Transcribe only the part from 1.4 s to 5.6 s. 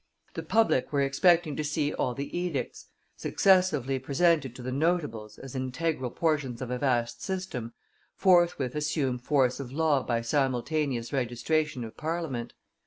to see all the edicts, successively presented to the notables as